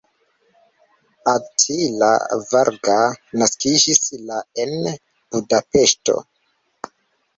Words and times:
Attila 1.33 2.09
Varga 2.53 2.97
naskiĝis 3.43 4.03
la 4.31 4.41
en 4.65 4.75
Budapeŝto. 4.97 6.17